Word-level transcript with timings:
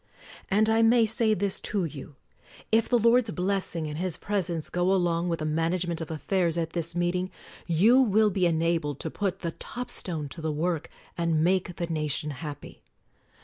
And 0.49 0.67
I 0.67 0.81
may 0.81 1.05
say 1.05 1.35
this 1.35 1.59
to 1.59 1.85
you: 1.85 2.15
If 2.71 2.89
the 2.89 2.97
Lord's 2.97 3.29
blessing 3.29 3.85
and 3.85 3.99
His 3.99 4.17
presence 4.17 4.67
go 4.67 4.91
along 4.91 5.29
with 5.29 5.37
the 5.37 5.45
management 5.45 6.01
of 6.01 6.09
af 6.09 6.23
fairs 6.23 6.57
at 6.57 6.71
this 6.71 6.95
meeting, 6.95 7.29
you 7.67 8.01
will 8.01 8.31
be 8.31 8.47
enabled 8.47 8.99
to 9.01 9.11
put 9.11 9.41
the 9.41 9.51
top 9.51 9.91
stone 9.91 10.27
to 10.29 10.41
the 10.41 10.51
work 10.51 10.89
and 11.19 11.43
make 11.43 11.75
the 11.75 11.85
nation 11.85 12.31
happy. 12.31 12.81